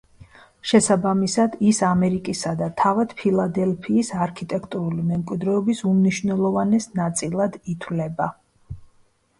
შესაბამისად 0.69 1.57
ის 1.71 1.81
ამერიკისა 1.89 2.53
და 2.61 2.69
თავად 2.81 3.13
ფილადელფიის 3.21 4.09
არქიტექტურული 4.27 5.07
მემკვიდრეობის 5.13 5.85
უმნიშვნელოვანეს 5.93 6.91
ნაწილად 7.03 7.61
ითვლება. 7.77 8.35